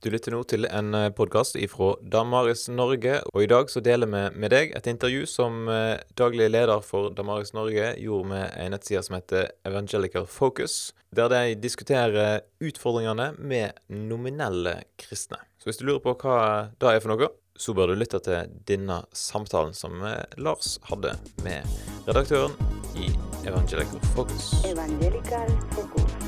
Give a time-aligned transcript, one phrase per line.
[0.00, 4.22] Du lytter nå til en podkast fra Damaris Norge, og i dag så deler vi
[4.32, 9.02] med deg et intervju som eh, daglig leder for Damaris Norge gjorde med en nettside
[9.04, 15.42] som heter Evangelical Focus, der de diskuterer utfordringene med nominelle kristne.
[15.60, 16.40] Så hvis du lurer på hva
[16.80, 17.28] det er for noe,
[17.60, 21.12] så bør du lytte til denne samtalen som eh, Lars hadde
[21.44, 21.68] med
[22.08, 22.56] redaktøren
[22.96, 23.12] i
[23.44, 24.54] Evangelical Focus.
[24.64, 26.19] Evangelical Focus.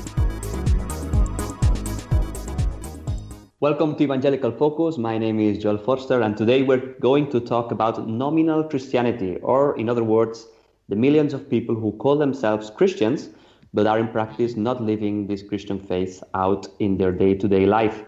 [3.63, 4.97] Welcome to Evangelical Focus.
[4.97, 9.79] My name is Joel Forster, and today we're going to talk about nominal Christianity, or
[9.79, 10.45] in other words,
[10.89, 13.29] the millions of people who call themselves Christians
[13.73, 17.65] but are in practice not living this Christian faith out in their day to day
[17.65, 18.03] life.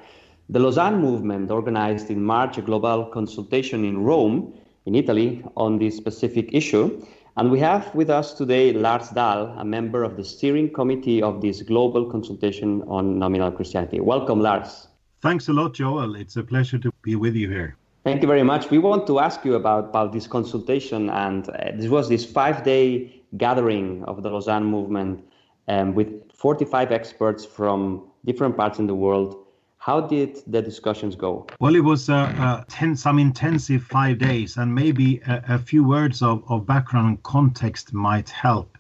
[0.49, 4.54] The Lausanne movement organized in March a global consultation in Rome,
[4.85, 7.02] in Italy, on this specific issue.
[7.38, 11.40] And we have with us today Lars Dahl, a member of the steering committee of
[11.40, 14.02] this global consultation on nominal Christianity.
[14.02, 14.90] Welcome, Lars.
[15.26, 16.14] Thanks a lot, Joel.
[16.14, 17.76] It's a pleasure to be with you here.
[18.04, 18.70] Thank you very much.
[18.70, 22.63] We want to ask you about, about this consultation, and uh, this was this five
[22.63, 25.26] day gathering of the Lausanne movement
[25.68, 29.48] um, with 45 experts from different parts in the world.
[29.80, 31.48] How did the discussions go?
[31.60, 35.84] Well, it was uh, uh, ten, some intensive five days, and maybe a, a few
[35.84, 38.77] words of, of background and context might help.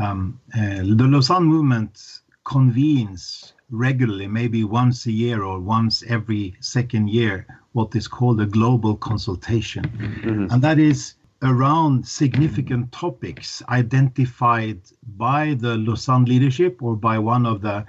[0.00, 7.08] Um, uh, the Lausanne movement convenes regularly, maybe once a year or once every second
[7.08, 9.84] year, what is called a global consultation.
[9.84, 10.46] Mm-hmm.
[10.50, 14.80] And that is around significant topics identified
[15.16, 17.84] by the Lausanne leadership or by one of the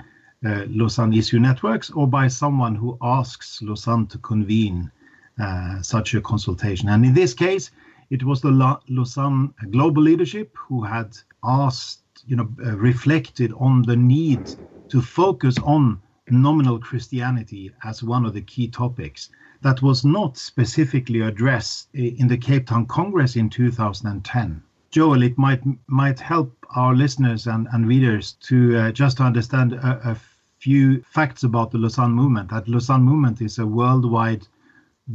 [0.46, 4.92] uh, Lausanne issue networks or by someone who asks Lausanne to convene
[5.40, 6.90] uh, such a consultation.
[6.90, 7.72] And in this case,
[8.10, 13.82] it was the La- Lausanne global leadership who had asked, you know, uh, reflected on
[13.84, 14.50] the need
[14.92, 19.30] to focus on nominal Christianity as one of the key topics
[19.62, 24.62] that was not specifically addressed in the Cape Town Congress in 2010.
[24.92, 30.12] Joel, it might might help our listeners and, and readers to uh, just understand a,
[30.12, 30.18] a
[30.60, 32.50] few facts about the Lausanne movement.
[32.50, 34.46] That Lausanne movement is a worldwide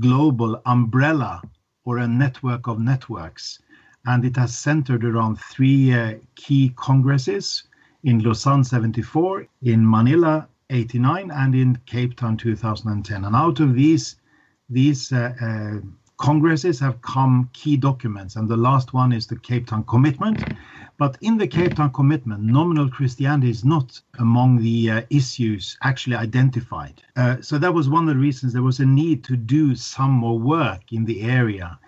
[0.00, 1.42] global umbrella
[1.84, 3.60] or a network of networks,
[4.06, 7.64] and it has centered around three uh, key congresses
[8.04, 13.24] in Lausanne 74, in Manila 89, and in Cape Town 2010.
[13.24, 14.16] And out of these,
[14.68, 15.80] these uh, uh,
[16.18, 20.42] congresses have come key documents, and the last one is the Cape Town Commitment.
[20.98, 26.16] But in the Cape Town Commitment, nominal Christianity is not among the uh, issues actually
[26.16, 27.02] identified.
[27.16, 30.10] Uh, so that was one of the reasons there was a need to do some
[30.10, 31.78] more work in the area.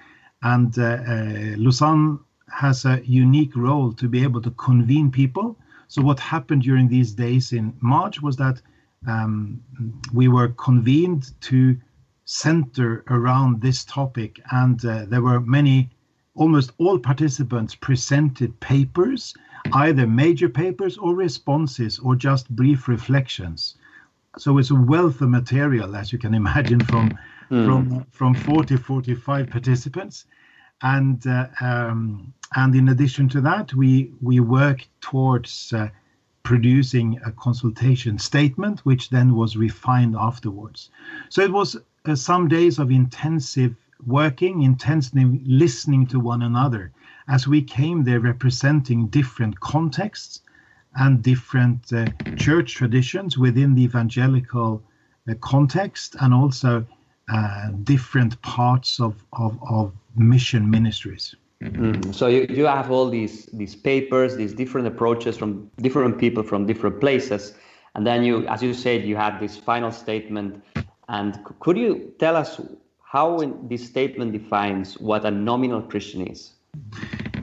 [0.43, 2.21] And uh, uh Lausanne
[2.51, 5.57] has a unique role to be able to convene people
[5.89, 8.61] so what happened during these days in March was that
[9.07, 9.63] um,
[10.13, 11.79] we were convened to
[12.27, 15.89] center around this topic, and uh, there were many,
[16.35, 19.35] almost all participants presented papers,
[19.73, 23.77] either major papers or responses or just brief reflections.
[24.37, 27.19] So it's a wealth of material, as you can imagine, from
[27.51, 27.65] mm.
[27.65, 30.27] from from 40, 45 participants,
[30.83, 35.89] and uh, um, and in addition to that, we we work towards uh,
[36.43, 40.91] producing a consultation statement, which then was refined afterwards.
[41.29, 43.75] So it was uh, some days of intensive
[44.07, 46.93] working, intensely listening to one another,
[47.27, 50.41] as we came there representing different contexts
[50.95, 52.07] and different uh,
[52.37, 54.83] church traditions within the evangelical
[55.29, 56.87] uh, context, and also
[57.33, 61.35] uh, different parts of, of, of mission ministries.
[61.63, 62.13] Mm-hmm.
[62.13, 66.67] So you, you have all these these papers, these different approaches from different people from
[66.67, 67.55] different places,
[67.97, 70.63] and then you, as you said, you have this final statement.
[71.09, 72.61] And could you tell us
[73.03, 73.39] how
[73.69, 76.53] this statement defines what a nominal Christian is?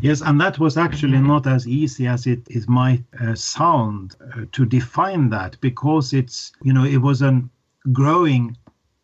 [0.02, 4.46] Yes, and that was actually not as easy as it, it might uh, sound uh,
[4.52, 7.42] to define that because it's you know it was a
[7.92, 8.56] growing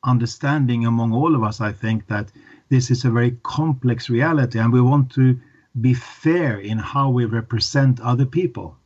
[0.03, 1.61] understanding among all of us.
[1.61, 2.31] I think that
[2.69, 5.39] this is a very complex reality and we want to
[5.79, 8.77] be fair in how we represent other people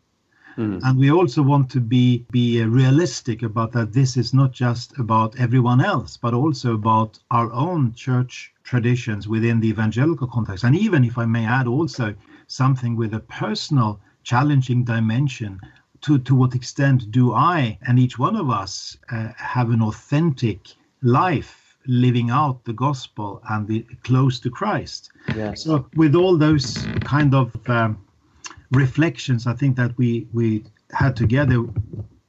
[0.57, 0.79] mm.
[0.83, 5.39] and we also want to be be realistic about that this is not just about
[5.39, 11.03] everyone else but also about our own church traditions within the evangelical context and even
[11.03, 12.13] if i may add also
[12.47, 15.59] something with a personal challenging dimension
[16.01, 20.59] to to what extent do i and each one of us uh, have an authentic
[21.05, 25.11] life living out the gospel and the close to Christ.
[25.35, 25.63] Yes.
[25.63, 28.03] So with all those kind of um,
[28.71, 31.63] reflections, I think that we we had together,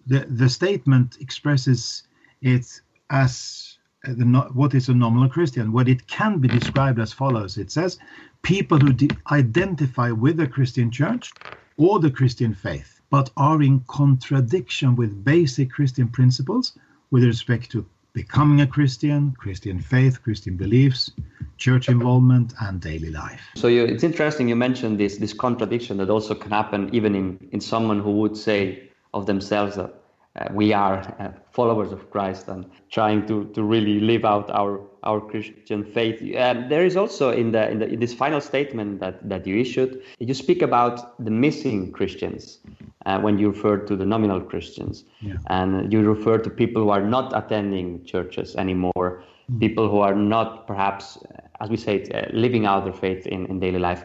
[0.07, 2.03] the the statement expresses
[2.43, 2.81] it
[3.11, 5.73] as the, what is a nominal Christian?
[5.73, 7.99] What it can be described as follows it says,
[8.43, 11.33] people who de- identify with the Christian church
[11.77, 16.79] or the Christian faith, but are in contradiction with basic Christian principles
[17.11, 21.13] with respect to becoming a Christian, Christian faith, Christian beliefs,
[21.59, 23.43] church involvement, and daily life.
[23.57, 27.27] So you, it's interesting you mentioned this this contradiction that also can happen even in,
[27.53, 29.93] in someone who would say of themselves that
[30.37, 34.81] uh, we are uh, followers of Christ and trying to, to really live out our
[35.03, 36.21] our Christian faith.
[36.37, 39.57] Um, there is also in the, in the in this final statement that that you
[39.57, 42.59] issued, you speak about the missing Christians
[43.07, 45.37] uh, when you refer to the nominal Christians, yeah.
[45.47, 49.61] and you refer to people who are not attending churches anymore, mm.
[49.61, 53.47] people who are not perhaps, uh, as we say, uh, living out their faith in,
[53.47, 54.05] in daily life.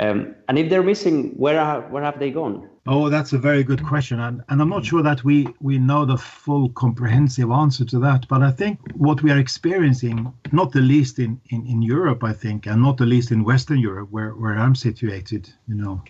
[0.00, 2.68] Um, and if they're missing, where are, where have they gone?
[2.84, 6.04] Oh, that's a very good question, and, and I'm not sure that we we know
[6.04, 8.26] the full comprehensive answer to that.
[8.26, 12.32] But I think what we are experiencing, not the least in, in, in Europe, I
[12.32, 16.02] think, and not the least in Western Europe, where, where I'm situated, you know,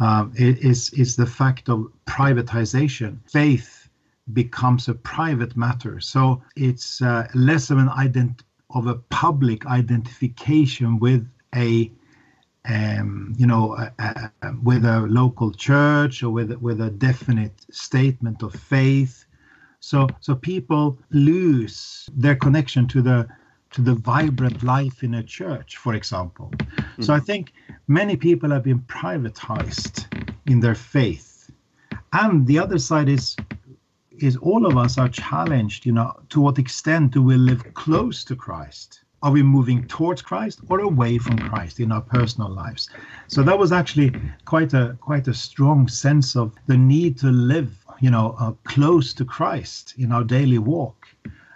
[0.00, 3.16] uh, is is the fact of privatization.
[3.30, 3.88] Faith
[4.34, 8.40] becomes a private matter, so it's uh, less of an ident
[8.74, 11.90] of a public identification with a
[12.68, 18.42] um, you know, uh, uh, with a local church or with with a definite statement
[18.42, 19.24] of faith.
[19.80, 23.28] So so people lose their connection to the
[23.72, 26.50] to the vibrant life in a church, for example.
[26.52, 27.02] Mm-hmm.
[27.02, 27.52] So I think
[27.88, 30.06] many people have been privatized
[30.46, 31.50] in their faith,
[32.12, 33.36] and the other side is
[34.18, 35.84] is all of us are challenged.
[35.84, 39.01] You know, to what extent do we live close to Christ?
[39.22, 42.90] Are we moving towards Christ or away from Christ in our personal lives?
[43.28, 44.12] So that was actually
[44.44, 49.14] quite a quite a strong sense of the need to live, you know, uh, close
[49.14, 51.06] to Christ in our daily walk,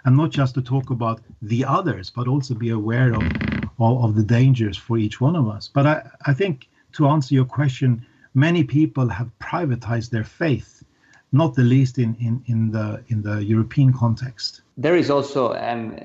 [0.05, 3.23] and not just to talk about the others, but also be aware of
[3.79, 5.69] of, of the dangers for each one of us.
[5.73, 10.83] But I, I think to answer your question, many people have privatized their faith,
[11.31, 15.97] not the least in, in, in the in the European context there is also um,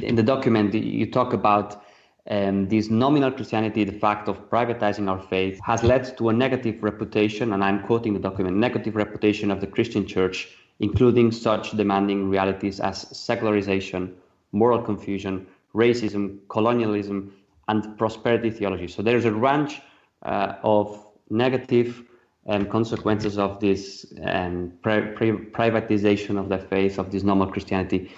[0.00, 1.82] in the document you talk about
[2.30, 6.82] um, this nominal Christianity, the fact of privatizing our faith, has led to a negative
[6.82, 10.48] reputation, and I'm quoting the document, negative reputation of the Christian church,
[10.80, 14.14] including such demanding realities as secularization,
[14.52, 17.34] moral confusion, racism, colonialism,
[17.68, 18.88] and prosperity theology.
[18.88, 19.82] So there's a range
[20.22, 22.04] uh, of negative
[22.46, 28.10] and consequences of this um, privatization of the faith of this normal Christianity.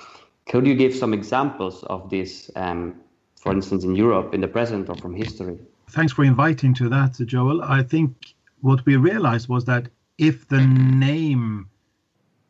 [0.49, 2.96] Could you give some examples of this, um,
[3.40, 5.58] for instance, in Europe in the present or from history?
[5.90, 7.62] Thanks for inviting to that, Joel.
[7.62, 9.88] I think what we realized was that
[10.19, 11.69] if the name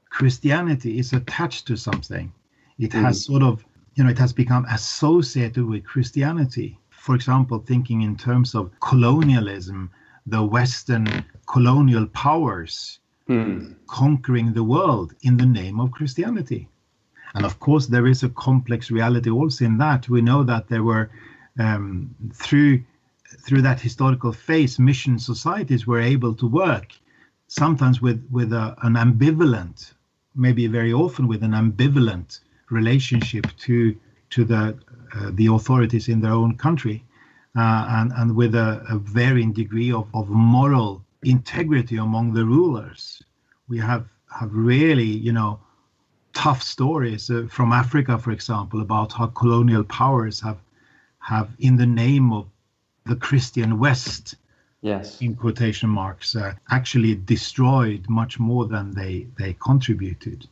[0.08, 2.32] Christianity is attached to something,
[2.78, 3.02] it mm.
[3.02, 3.64] has sort of,
[3.94, 6.78] you know, it has become associated with Christianity.
[6.90, 9.90] For example, thinking in terms of colonialism,
[10.26, 12.98] the Western colonial powers
[13.28, 13.74] mm.
[13.86, 16.68] conquering the world in the name of Christianity.
[17.34, 20.08] And of course, there is a complex reality also in that.
[20.08, 21.10] We know that there were
[21.58, 22.82] um, through
[23.44, 26.92] through that historical phase, mission societies were able to work
[27.48, 29.92] sometimes with with a, an ambivalent,
[30.34, 32.40] maybe very often with an ambivalent
[32.70, 33.96] relationship to
[34.30, 34.76] to the
[35.14, 37.04] uh, the authorities in their own country,
[37.56, 43.22] uh, and and with a, a varying degree of, of moral integrity among the rulers.
[43.68, 44.06] We have
[44.38, 45.58] have really, you know,
[46.34, 50.58] tough stories uh, from Africa, for example, about how colonial powers have
[51.18, 52.46] have, in the name of
[53.04, 54.36] the Christian West,
[54.82, 60.46] yes, in quotation marks, uh, actually destroyed much more than they they contributed.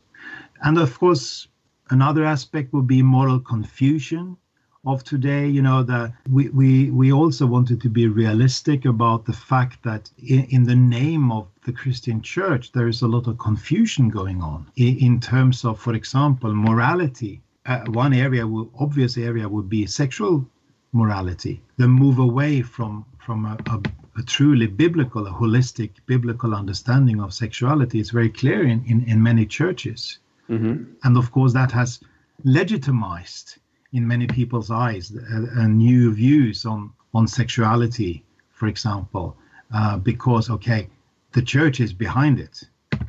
[0.63, 1.47] And of course,
[1.89, 4.37] another aspect would be moral confusion
[4.85, 9.33] of today you know that we, we we also wanted to be realistic about the
[9.33, 13.37] fact that in, in the name of the christian church there is a lot of
[13.37, 14.67] confusion going on.
[14.75, 19.87] In, in terms of for example morality uh, one area will, obvious area would be
[19.87, 20.45] sexual
[20.93, 21.61] morality.
[21.77, 23.81] The move away from from a, a,
[24.19, 29.21] a truly biblical a holistic biblical understanding of sexuality is very clear in in, in
[29.21, 30.19] many churches.
[30.47, 30.83] Mm-hmm.
[31.03, 31.99] and of course that has
[32.43, 33.57] legitimized
[33.95, 39.37] in many people's eyes uh, new views on on sexuality, for example,
[39.73, 40.89] uh, because okay,
[41.31, 42.55] the church is behind it,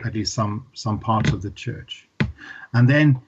[0.04, 2.08] at least some some parts of the church,
[2.72, 3.20] and then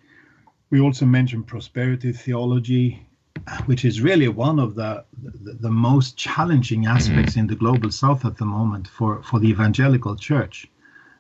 [0.70, 3.06] we also mentioned prosperity theology,
[3.66, 8.24] which is really one of the, the, the most challenging aspects in the global south
[8.24, 10.68] at the moment for, for the evangelical church.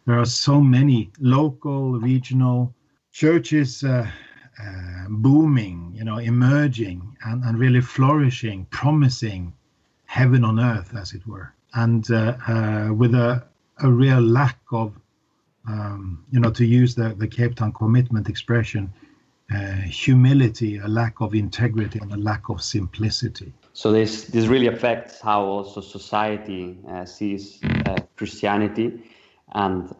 [0.06, 2.74] There are so many local, regional
[3.12, 4.10] churches uh,
[4.60, 9.52] uh, booming, you know, emerging and, and really flourishing, promising
[10.06, 13.44] heaven on earth, as it were, and uh, uh, with a,
[13.82, 14.98] a real lack of,
[15.68, 18.92] um, you know, to use the, the Cape Town commitment expression,
[19.54, 19.72] uh,
[20.04, 23.52] humility, a lack of integrity, and a lack of simplicity.
[23.72, 29.04] So this this really affects how also society uh, sees uh, Christianity,
[29.52, 29.94] and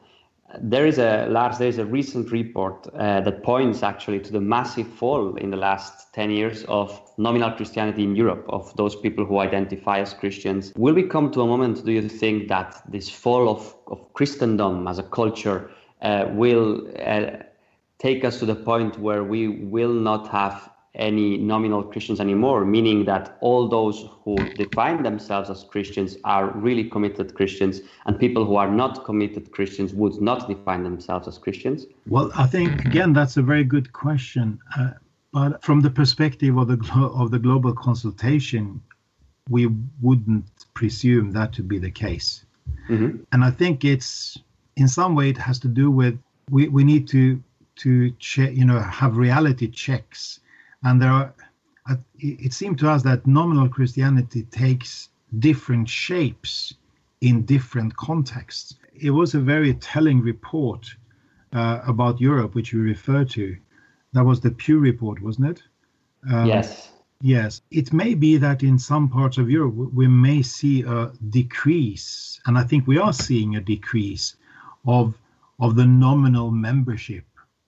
[0.60, 4.40] there is a Lars, there is a recent report uh, that points actually to the
[4.40, 9.26] massive fall in the last 10 years of nominal Christianity in Europe, of those people
[9.26, 10.72] who identify as Christians.
[10.76, 14.88] Will we come to a moment, do you think, that this fall of, of Christendom
[14.88, 17.30] as a culture uh, will uh,
[17.98, 23.04] take us to the point where we will not have any nominal Christians anymore, meaning
[23.04, 28.56] that all those who define themselves as Christians are really committed Christians, and people who
[28.56, 31.86] are not committed Christians would not define themselves as Christians?
[32.08, 34.90] Well, I think again that's a very good question, uh,
[35.32, 38.80] but from the perspective of the glo- of the global consultation,
[39.48, 39.68] we
[40.02, 42.44] wouldn't presume that to be the case,
[42.88, 43.22] Mm-hmm.
[43.32, 44.36] and I think it's
[44.76, 46.18] in some way it has to do with
[46.50, 47.42] we, we need to
[47.76, 50.40] to check you know have reality checks
[50.84, 51.34] and there are
[51.90, 55.08] uh, it seemed to us that nominal christianity takes
[55.38, 56.74] different shapes
[57.20, 60.86] in different contexts it was a very telling report
[61.52, 63.56] uh, about europe which you referred to
[64.12, 65.62] that was the pew report wasn't it
[66.30, 66.90] Um, yes.
[67.20, 72.40] Yes, it may be that in some parts of Europe we may see a decrease,
[72.46, 74.36] and I think we are seeing a decrease
[74.86, 75.14] of
[75.58, 77.24] of the nominal membership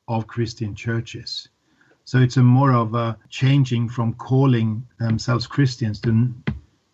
[0.07, 1.49] of Christian churches.
[2.11, 6.43] So it's a more of a changing from calling themselves Christians to n-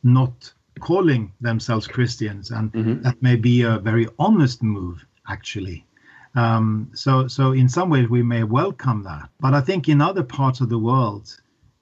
[0.03, 2.71] not calling themselves Christians, and
[3.03, 5.87] that may be a very honest move, actually.
[6.35, 10.23] Um, so, so in some ways we may welcome that, but I think in other
[10.23, 11.35] parts of the world,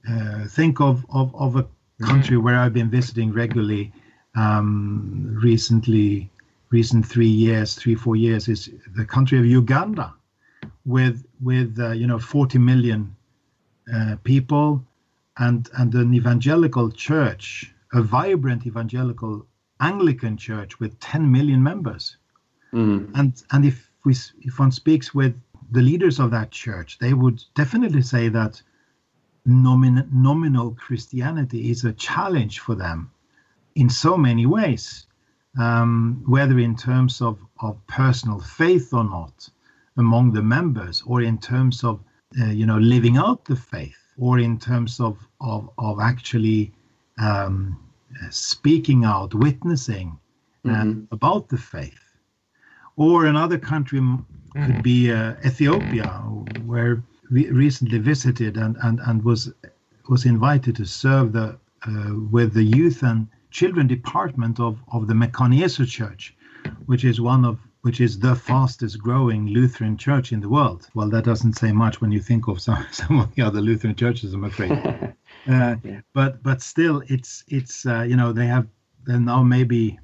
[0.08, 1.66] uh, think of, of, of a
[2.04, 3.92] country where I've been visiting regularly
[4.36, 6.30] um, recently,
[6.70, 10.14] recent three years, three, four years, is the country of Uganda
[10.86, 13.16] with, with uh, you know, 40 million
[13.92, 14.84] uh, people
[15.38, 19.46] and, and an evangelical church, a vibrant evangelical
[19.80, 22.16] Anglican church with 10 million members
[22.74, 23.10] Mm.
[23.14, 25.34] and and if we if one speaks with
[25.70, 28.60] the leaders of that church they would definitely say that
[29.46, 33.10] nomin, nominal christianity is a challenge for them
[33.76, 35.06] in so many ways
[35.56, 39.48] um, whether in terms of, of personal faith or not
[39.96, 42.00] among the members or in terms of
[42.40, 46.72] uh, you know living out the faith or in terms of of, of actually
[47.18, 47.78] um,
[48.30, 50.18] speaking out witnessing
[50.68, 52.00] uh, about the faith.
[52.96, 54.00] Or another country
[54.54, 56.06] could be uh, Ethiopia,
[56.64, 59.52] where we recently visited and, and, and was
[60.08, 65.14] was invited to serve the uh, with the youth and children department of, of the
[65.14, 66.34] Mekane Church,
[66.86, 70.88] which is one of which is the fastest growing Lutheran church in the world.
[70.94, 73.94] Well, that doesn't say much when you think of some, some of the other Lutheran
[73.94, 74.72] churches, I'm afraid.
[75.50, 75.76] uh,
[76.14, 78.66] But but still, it's it's uh, you know they have
[79.04, 79.98] they're now maybe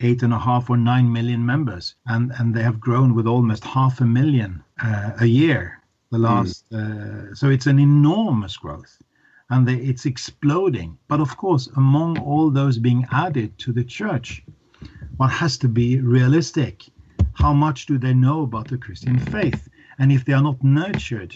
[0.00, 3.62] eight and a half or nine million members, and and they have grown with almost
[3.64, 5.82] half a million uh, a year.
[6.10, 9.02] The last, uh, so it's an enormous growth,
[9.50, 10.96] and they, it's exploding.
[11.08, 14.42] But of course, among all those being added to the church,
[15.16, 16.84] one has to be realistic.
[17.34, 19.68] How much do they know about the Christian faith?
[19.98, 21.34] And if they are not nurtured,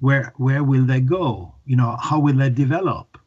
[0.00, 1.54] where where will they go?
[1.64, 3.18] You know, how will they develop?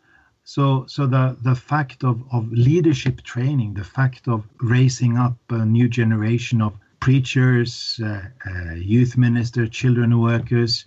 [0.48, 5.66] So, so the, the fact of, of leadership training, the fact of raising up a
[5.66, 10.86] new generation of preachers, uh, uh, youth ministers, children workers,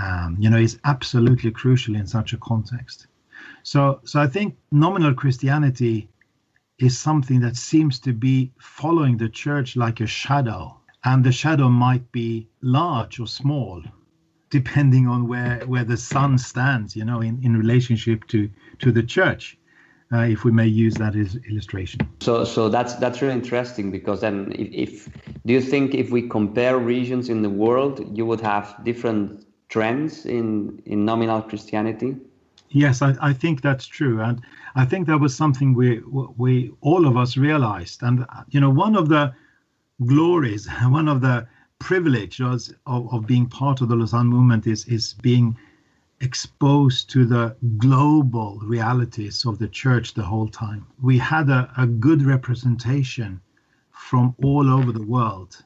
[0.00, 3.08] um, you know, is absolutely crucial in such a context.
[3.64, 6.08] So, so I think nominal Christianity
[6.82, 11.68] is something that seems to be following the church like a shadow, and the shadow
[11.68, 13.80] might be large or small,
[14.50, 19.02] depending on where where the sun stands, you know, in, in relationship to to the
[19.02, 19.56] church,
[20.12, 22.00] uh, if we may use that as illustration.
[22.20, 25.08] So, so that's that's really interesting because then, if, if
[25.46, 30.26] do you think if we compare regions in the world, you would have different trends
[30.26, 32.16] in in nominal Christianity?
[32.74, 34.40] Yes, I, I think that's true, and
[34.74, 36.00] I think that was something we
[36.38, 39.34] we all of us realized, and you know, one of the
[40.06, 41.46] glories, one of the
[41.78, 45.56] privileges of, of being part of the Lausanne movement is is being
[46.22, 50.86] exposed to the global realities of the church the whole time.
[51.02, 53.40] We had a, a good representation
[53.90, 55.62] from all over the world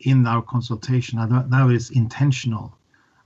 [0.00, 1.18] in our consultation.
[1.18, 2.76] That, that is intentional.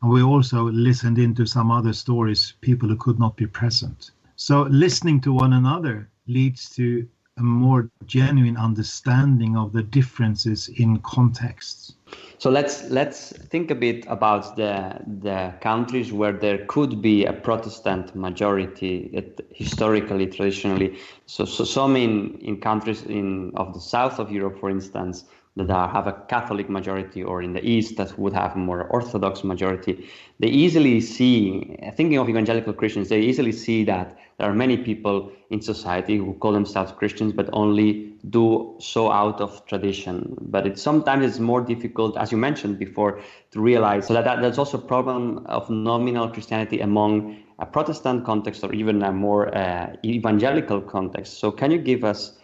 [0.04, 4.10] And we also listened into some other stories, people who could not be present.
[4.36, 7.08] So listening to one another leads to
[7.38, 11.94] a more genuine understanding of the differences in contexts.
[12.36, 17.32] So let's let's think a bit about the the countries where there could be a
[17.32, 20.98] Protestant majority it, historically, traditionally.
[21.24, 25.24] So, so some in, in countries in of the south of Europe, for instance,
[25.56, 29.44] that have a Catholic majority, or in the East that would have a more Orthodox
[29.44, 30.08] majority,
[30.40, 35.30] they easily see, thinking of evangelical Christians, they easily see that there are many people
[35.50, 40.36] in society who call themselves Christians, but only do so out of tradition.
[40.40, 43.20] But it sometimes it's more difficult, as you mentioned before,
[43.52, 44.08] to realize.
[44.08, 48.72] So that, that that's also a problem of nominal Christianity among a Protestant context or
[48.72, 51.38] even a more uh, evangelical context.
[51.38, 52.36] So can you give us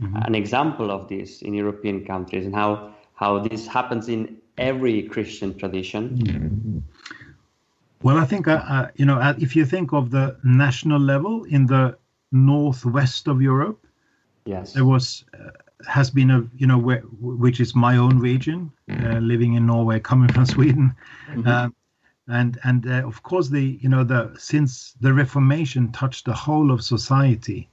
[0.00, 0.16] mm-hmm.
[0.16, 5.56] an example of this in European countries and how how this happens in every Christian
[5.58, 6.18] tradition?
[6.18, 6.78] Mm-hmm.
[8.02, 11.44] Well, I think uh, uh, you know uh, if you think of the national level
[11.44, 11.96] in the
[12.32, 13.86] northwest of Europe,
[14.44, 15.50] yes, there was uh,
[15.88, 19.26] has been a you know where, which is my own region, mm-hmm.
[19.26, 20.94] living in Norway, coming from Sweden.
[21.30, 21.48] Mm-hmm.
[21.48, 21.74] Um,
[22.28, 26.70] and and uh, of course the you know the since the reformation touched the whole
[26.70, 27.68] of society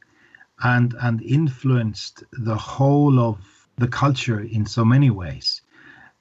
[0.63, 3.37] and and influenced the whole of
[3.77, 5.61] the culture in so many ways.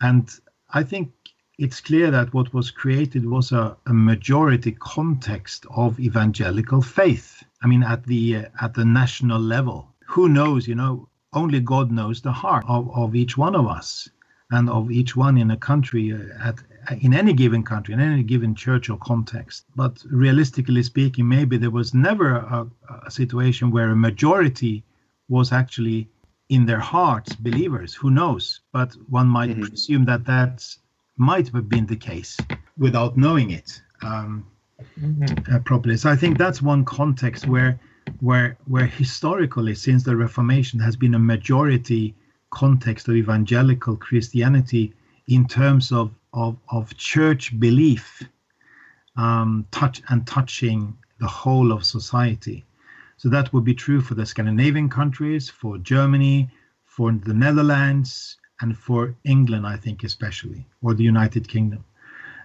[0.01, 0.29] And
[0.71, 1.13] I think
[1.59, 7.43] it's clear that what was created was a, a majority context of evangelical faith.
[7.63, 10.67] I mean, at the uh, at the national level, who knows?
[10.67, 14.09] You know, only God knows the heart of, of each one of us
[14.51, 16.57] and of each one in a country uh, at
[17.01, 21.71] in any given country in any given church or context but realistically speaking maybe there
[21.71, 22.67] was never a,
[23.07, 24.83] a situation where a majority
[25.29, 26.09] was actually
[26.49, 29.63] in their hearts believers who knows but one might mm-hmm.
[29.63, 30.65] presume that that
[31.17, 32.37] might have been the case
[32.77, 34.45] without knowing it um,
[35.01, 35.55] mm-hmm.
[35.55, 37.79] uh, properly so i think that's one context where
[38.21, 42.15] where where historically since the reformation has been a majority
[42.53, 44.93] context of evangelical Christianity
[45.27, 48.23] in terms of, of, of church belief
[49.17, 52.65] um, touch and touching the whole of society.
[53.17, 56.51] So that would be true for the Scandinavian countries, for Germany,
[56.85, 61.85] for the Netherlands, and for England, I think, especially, or the United Kingdom.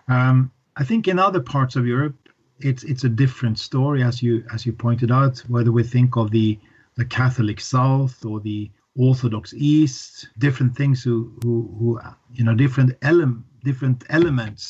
[0.08, 2.15] Um, I think in other parts of Europe,
[2.60, 5.39] it's it's a different story, as you as you pointed out.
[5.47, 6.60] Whether we think of the
[6.95, 12.00] the Catholic South or the Orthodox East, different things who, who, who
[12.34, 14.62] you know, different ele- different elements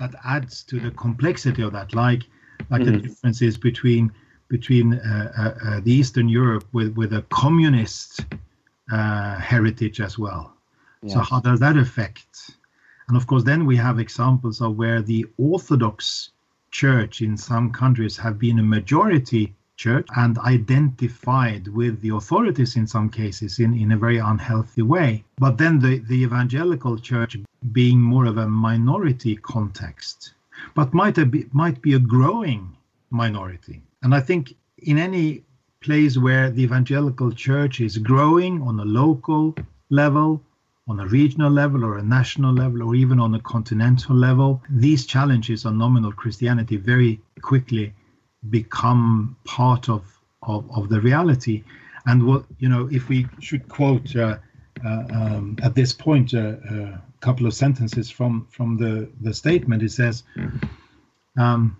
[0.00, 2.22] that adds to the complexity of that, like
[2.70, 2.92] like mm-hmm.
[2.92, 4.04] the differences between
[4.48, 8.10] between uh, uh, uh, the Eastern Europe with with a communist
[8.96, 10.44] uh, heritage as well.
[11.02, 11.14] Yes.
[11.14, 12.32] So how does that affect?
[13.08, 16.30] And of course, then we have examples of where the Orthodox
[16.70, 19.44] Church in some countries have been a majority
[19.76, 25.24] church and identified with the authorities in some cases in, in a very unhealthy way.
[25.44, 27.36] But then the, the evangelical church
[27.72, 30.34] being more of a minority context,
[30.74, 32.76] but might, be, might be a growing
[33.10, 33.82] minority.
[34.02, 35.44] And I think in any
[35.80, 39.54] place where the evangelical church is growing on a local
[39.90, 40.40] level,
[40.88, 45.06] on a regional level or a national level or even on a continental level, these
[45.06, 47.92] challenges on nominal Christianity very quickly
[48.50, 50.02] become part of,
[50.42, 51.62] of, of the reality.
[52.06, 54.38] And what, you know, if we should quote uh,
[54.84, 59.82] uh, um, at this point uh, a couple of sentences from, from the, the statement,
[59.82, 60.24] it says,
[61.38, 61.76] um,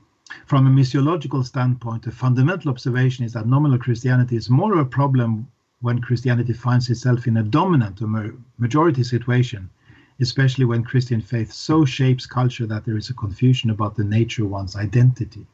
[0.46, 4.84] from a missiological standpoint, a fundamental observation is that nominal Christianity is more of a
[4.84, 5.48] problem
[5.80, 9.68] when Christianity finds itself in a dominant or majority situation,
[10.20, 14.44] especially when Christian faith so shapes culture that there is a confusion about the nature
[14.44, 15.44] of one's identity.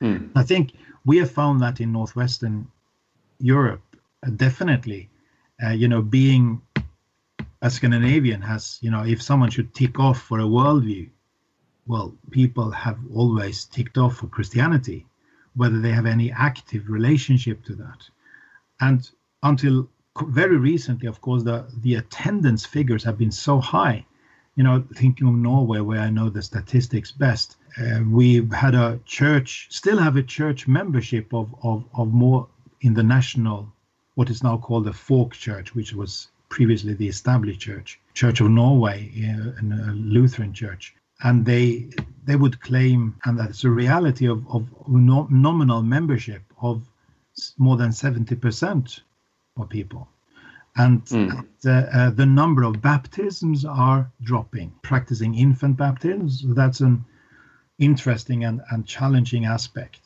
[0.00, 0.30] Mm.
[0.34, 0.72] I think
[1.04, 2.66] we have found that in northwestern
[3.38, 3.82] Europe,
[4.26, 5.08] uh, definitely.
[5.64, 6.60] Uh, you know, being
[7.62, 11.08] a Scandinavian has, you know, if someone should tick off for a worldview,
[11.86, 15.06] well, people have always ticked off for Christianity,
[15.54, 18.00] whether they have any active relationship to that.
[18.80, 19.08] And
[19.44, 19.88] until
[20.26, 24.04] very recently, of course, the, the attendance figures have been so high.
[24.56, 29.00] You know, thinking of Norway, where I know the statistics best, uh, we had a
[29.06, 32.48] church, still have a church membership of, of, of more
[32.80, 33.72] in the national,
[34.16, 38.50] what is now called the folk church, which was previously the established church, Church of
[38.50, 40.94] Norway, uh, a Lutheran church.
[41.24, 41.88] And they
[42.24, 46.86] they would claim, and that's a reality of, of no, nominal membership of
[47.56, 49.00] more than 70%
[49.56, 50.06] of people.
[50.76, 51.46] And mm.
[51.62, 54.72] the, uh, the number of baptisms are dropping.
[54.82, 57.04] Practicing infant baptisms, that's an
[57.78, 60.00] interesting and, and challenging aspect.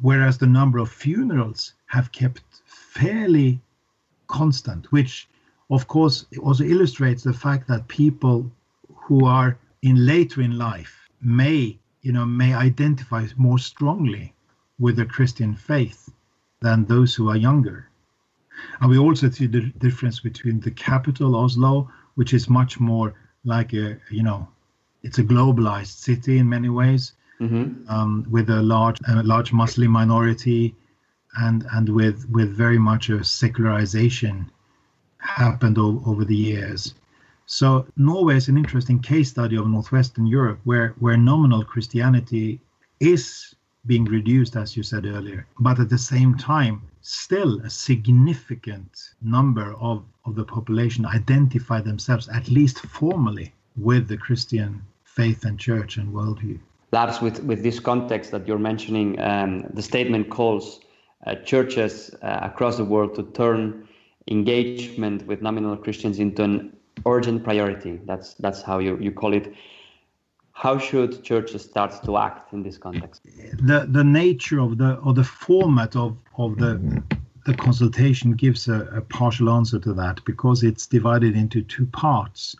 [0.00, 3.60] Whereas the number of funerals have kept fairly
[4.28, 5.28] constant, which
[5.70, 8.50] of course it also illustrates the fact that people
[8.94, 14.32] who are in later in life may you know may identify more strongly
[14.78, 16.10] with the Christian faith
[16.60, 17.88] than those who are younger.
[18.80, 23.72] And we also see the difference between the capital Oslo, which is much more like
[23.72, 24.48] a you know
[25.02, 27.88] it's a globalized city in many ways, mm-hmm.
[27.88, 30.74] um, with a large a large Muslim minority,
[31.36, 34.50] and and with with very much a secularization
[35.18, 36.94] happened over the years.
[37.46, 42.60] So Norway is an interesting case study of northwestern Europe, where where nominal Christianity
[43.00, 43.54] is
[43.86, 49.74] being reduced, as you said earlier, but at the same time, still a significant number
[49.80, 55.96] of, of the population identify themselves, at least formally, with the Christian faith and church
[55.96, 56.58] and worldview.
[56.92, 60.80] Lars, with, with this context that you're mentioning, um, the statement calls
[61.26, 63.87] uh, churches uh, across the world to turn
[64.30, 68.00] engagement with nominal Christians into an urgent priority.
[68.04, 69.54] That's that's how you, you call it.
[70.52, 73.22] How should churches start to act in this context?
[73.24, 77.02] The the nature of the or the format of of the
[77.46, 82.56] the consultation gives a, a partial answer to that because it's divided into two parts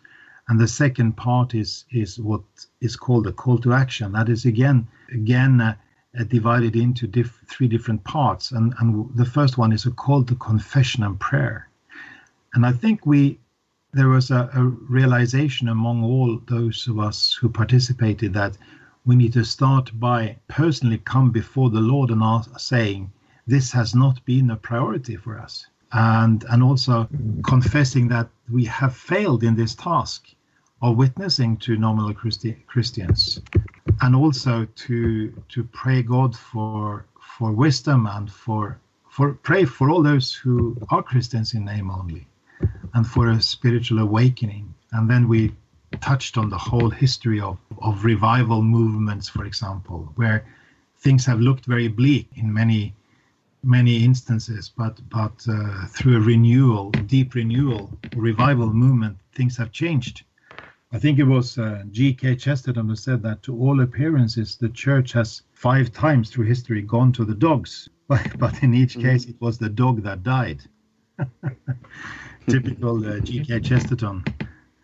[0.48, 2.42] and the second part is is what
[2.80, 5.74] is called a call to action that is again again uh,
[6.18, 8.50] Uh, divided into diff- three different parts.
[8.50, 11.68] And and the first one is a call to confession and prayer.
[12.54, 13.38] And i think we
[13.92, 18.58] there was a, a realization among all those of us who participated that
[19.06, 23.12] we need to start by personally come before the lord and ask, saying
[23.46, 25.66] this has not been a priority for us.
[25.92, 27.42] And and also mm-hmm.
[27.42, 30.26] confessing that we have failed in this task
[30.80, 33.40] of witnessing to nominal Christi- Christians,
[34.00, 40.02] and also to to pray God for for wisdom and for for pray for all
[40.02, 42.26] those who are Christians in name only,
[42.94, 44.72] and for a spiritual awakening.
[44.92, 45.52] And then we
[46.00, 50.44] touched on the whole history of of revival movements, for example, where
[50.98, 52.94] things have looked very bleak in many
[53.64, 60.22] many instances, but but uh, through a renewal, deep renewal, revival movement, things have changed
[60.90, 62.36] I think it was uh, G.K.
[62.36, 67.12] Chesterton who said that to all appearances, the church has five times through history gone
[67.12, 70.62] to the dogs, but, but in each case, it was the dog that died.
[72.48, 73.60] Typical uh, G.K.
[73.60, 74.24] Chesterton.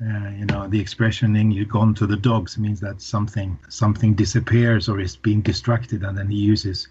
[0.02, 4.12] Uh, you know, the expression in you "gone to the dogs" means that something something
[4.12, 6.88] disappears or is being distracted, and then he uses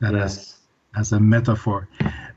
[0.00, 0.36] that yes.
[0.36, 0.59] as
[0.96, 1.88] as a metaphor.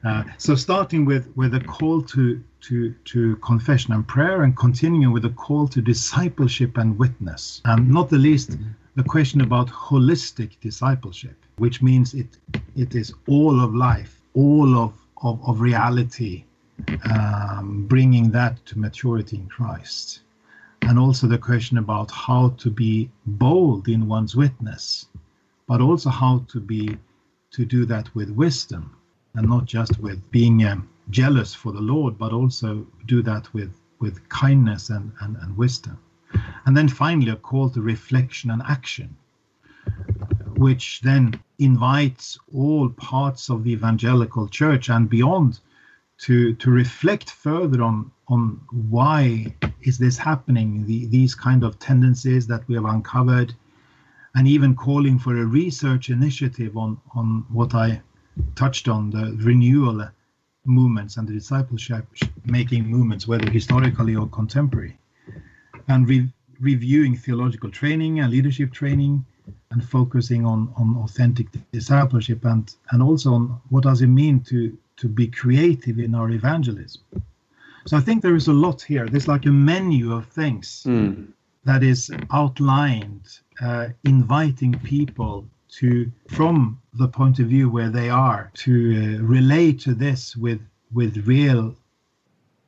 [0.04, 5.12] Uh, so starting with with a call to to to confession and prayer, and continuing
[5.12, 8.70] with a call to discipleship and witness, and not the least mm-hmm.
[8.96, 12.38] the question about holistic discipleship, which means it
[12.76, 16.44] it is all of life, all of of, of reality,
[17.10, 20.22] um, bringing that to maturity in Christ,
[20.82, 25.08] and also the question about how to be bold in one's witness,
[25.66, 26.98] but also how to be
[27.54, 28.96] to do that with wisdom
[29.36, 33.74] and not just with being um, jealous for the Lord, but also do that with,
[34.00, 35.98] with kindness and, and, and wisdom.
[36.66, 39.16] And then finally, a call to reflection and action,
[40.58, 45.60] which then invites all parts of the evangelical church and beyond
[46.20, 52.48] to, to reflect further on, on why is this happening, the, these kind of tendencies
[52.48, 53.54] that we have uncovered,
[54.36, 58.02] and even calling for a research initiative on, on what I
[58.56, 60.08] touched on, the renewal
[60.66, 62.06] movements and the discipleship
[62.46, 64.98] making movements, whether historically or contemporary,
[65.88, 69.26] and re- reviewing theological training and leadership training
[69.72, 74.76] and focusing on, on authentic discipleship and, and also on what does it mean to,
[74.98, 77.02] to be creative in our evangelism.
[77.86, 79.08] So I think there is a lot here.
[79.08, 81.28] There's like a menu of things mm.
[81.66, 88.52] That is outlined uh, inviting people to, from the point of view where they are,
[88.54, 88.74] to
[89.20, 90.62] uh, relate to this with
[90.94, 91.76] with real,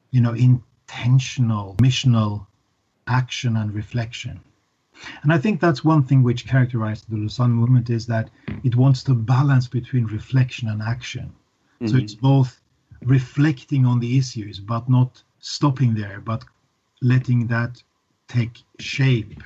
[0.09, 2.47] you know, intentional, missional
[3.07, 4.39] action and reflection.
[5.21, 8.29] And I think that's one thing which characterized the Lausanne movement is that
[8.63, 11.31] it wants to balance between reflection and action.
[11.81, 11.87] Mm-hmm.
[11.87, 12.59] So it's both
[13.03, 16.43] reflecting on the issues, but not stopping there, but
[17.01, 17.83] letting that
[18.27, 19.41] take shape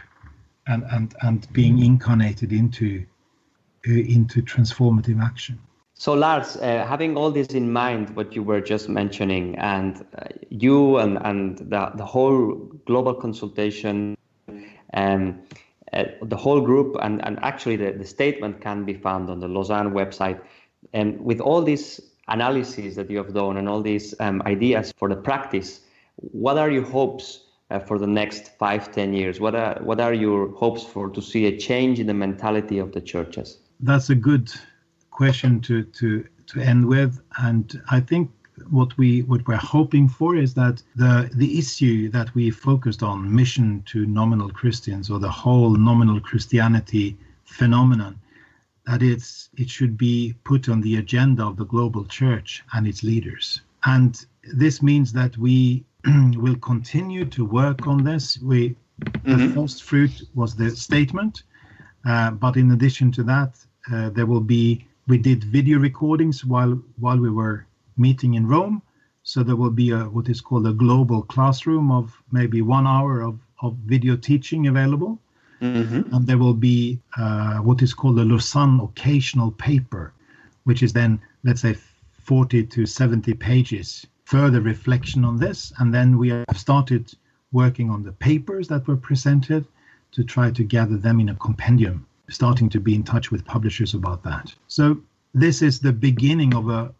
[0.67, 3.05] and and and being incarnated into
[3.87, 5.59] uh, into transformative action.
[5.99, 10.27] So, Lars, uh, having all this in mind, what you were just mentioning, and uh,
[10.49, 14.15] you and, and the, the whole global consultation,
[14.93, 15.41] um,
[15.91, 19.49] uh, the whole group, and, and actually the, the statement can be found on the
[19.49, 20.39] Lausanne website.
[20.93, 25.09] And with all these analyses that you have done and all these um, ideas for
[25.09, 25.81] the practice,
[26.15, 29.39] what are your hopes uh, for the next five, ten years?
[29.39, 32.91] What are what are your hopes for to see a change in the mentality of
[32.91, 33.57] the churches?
[33.79, 34.51] That's a good
[35.11, 38.31] question to to to end with, and I think
[38.69, 43.33] what we what we're hoping for is that the the issue that we focused on
[43.33, 48.19] mission to nominal Christians or the whole nominal Christianity phenomenon
[48.85, 53.03] that it's it should be put on the agenda of the global church and its
[53.03, 55.85] leaders and this means that we
[56.37, 59.37] will continue to work on this we mm-hmm.
[59.37, 61.43] the first fruit was the statement
[62.05, 63.57] uh, but in addition to that
[63.91, 67.65] uh, there will be we did video recordings while while we were
[67.97, 68.81] meeting in Rome.
[69.23, 73.21] So there will be a what is called a global classroom of maybe one hour
[73.21, 75.19] of, of video teaching available.
[75.61, 76.15] Mm-hmm.
[76.15, 80.13] And there will be uh, what is called a Lausanne occasional paper,
[80.63, 81.75] which is then, let's say,
[82.23, 85.73] 40 to 70 pages further reflection on this.
[85.79, 87.11] And then we have started
[87.51, 89.65] working on the papers that were presented
[90.11, 93.95] to try to gather them in a compendium, starting to be in touch with publishers
[93.95, 94.53] about that.
[94.67, 95.01] So
[95.33, 96.93] this is the beginning of a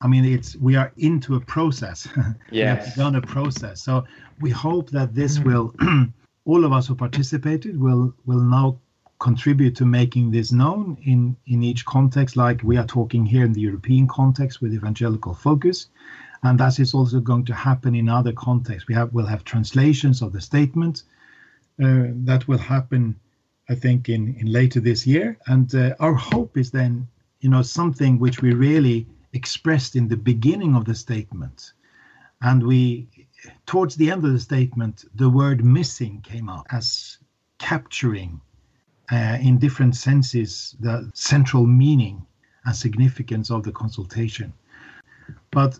[0.00, 2.06] I mean, it's we are into a process.
[2.50, 3.82] Yeah, done a process.
[3.82, 4.04] So
[4.40, 5.44] we hope that this mm.
[5.46, 5.66] will,
[6.44, 8.76] all of us who participated will will now
[9.18, 12.36] contribute to making this known in in each context.
[12.36, 15.88] Like we are talking here in the European context with evangelical focus,
[16.44, 18.86] and that is also going to happen in other contexts.
[18.86, 21.04] We have will have translations of the statement
[21.82, 23.18] uh, that will happen,
[23.68, 25.38] I think, in in later this year.
[25.46, 27.08] And uh, our hope is then,
[27.40, 31.72] you know, something which we really expressed in the beginning of the statement.
[32.42, 33.08] And we,
[33.64, 37.18] towards the end of the statement, the word missing came up as
[37.58, 38.38] capturing
[39.10, 42.26] uh, in different senses the central meaning
[42.66, 44.52] and significance of the consultation.
[45.50, 45.78] But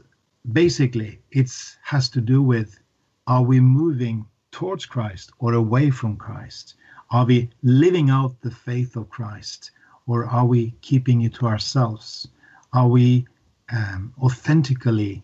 [0.52, 1.50] basically, it
[1.83, 2.80] has to do with
[3.26, 6.74] are we moving towards Christ or away from Christ?
[7.11, 9.70] Are we living out the faith of Christ
[10.07, 12.28] or are we keeping it to ourselves?
[12.72, 13.26] Are we
[13.72, 15.22] um, authentically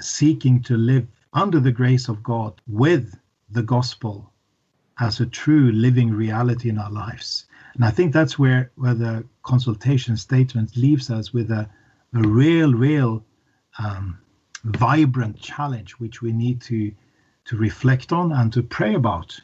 [0.00, 3.16] seeking to live under the grace of God with
[3.50, 4.32] the gospel
[5.00, 7.46] as a true living reality in our lives.
[7.74, 11.68] And I think that's where, where the consultation statement leaves us with a,
[12.14, 13.24] a real, real
[13.78, 14.18] um,
[14.64, 16.92] vibrant challenge, which we need to,
[17.46, 19.38] to reflect on and to pray about,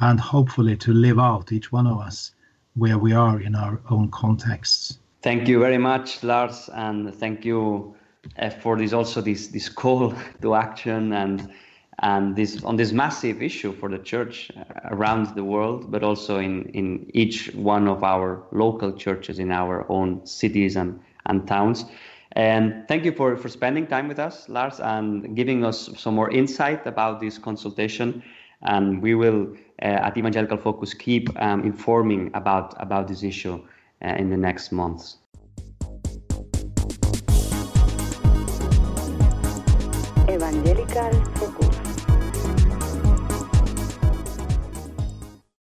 [0.00, 2.32] and hopefully to live out, each one of us,
[2.74, 4.98] where we are in our own contexts.
[5.22, 7.94] Thank you very much, Lars, and thank you
[8.38, 11.52] uh, for this also this this call to action and
[12.00, 16.38] and this on this massive issue for the church uh, around the world, but also
[16.38, 21.84] in in each one of our local churches in our own cities and and towns.
[22.34, 26.30] And thank you for for spending time with us, Lars, and giving us some more
[26.30, 28.22] insight about this consultation.
[28.62, 33.60] And we will uh, at Evangelical Focus keep um, informing about about this issue
[34.04, 35.18] uh, in the next months.
[40.28, 41.31] Evangelical.